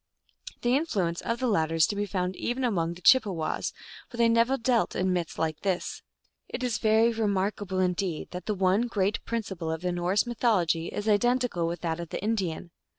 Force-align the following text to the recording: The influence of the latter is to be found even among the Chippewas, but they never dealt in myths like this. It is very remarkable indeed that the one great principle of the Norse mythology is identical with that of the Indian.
The 0.63 0.75
influence 0.75 1.21
of 1.21 1.37
the 1.37 1.45
latter 1.45 1.75
is 1.75 1.85
to 1.85 1.95
be 1.95 2.07
found 2.07 2.35
even 2.35 2.63
among 2.63 2.95
the 2.95 3.03
Chippewas, 3.03 3.71
but 4.09 4.17
they 4.17 4.27
never 4.29 4.57
dealt 4.57 4.95
in 4.95 5.13
myths 5.13 5.37
like 5.37 5.59
this. 5.59 6.01
It 6.49 6.63
is 6.63 6.79
very 6.79 7.13
remarkable 7.13 7.77
indeed 7.77 8.31
that 8.31 8.47
the 8.47 8.55
one 8.55 8.87
great 8.87 9.23
principle 9.25 9.69
of 9.69 9.81
the 9.81 9.91
Norse 9.91 10.25
mythology 10.25 10.87
is 10.87 11.07
identical 11.07 11.67
with 11.67 11.81
that 11.81 11.99
of 11.99 12.09
the 12.09 12.19
Indian. 12.23 12.71